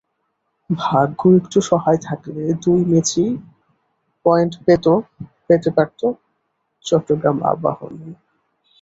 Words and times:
ভাগ্য 0.69 1.19
একটু 1.39 1.57
সহায় 1.69 1.99
থাকলে 2.07 2.43
দুই 2.63 2.79
ম্যাচেই 2.91 3.31
পয়েন্ট 4.25 4.53
পেতে 5.47 5.69
পারত 5.77 6.01
চট্টগ্রাম 6.85 7.37
আবাহনী। 7.51 8.09